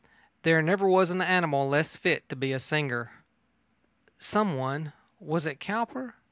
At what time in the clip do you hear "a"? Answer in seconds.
2.53-2.59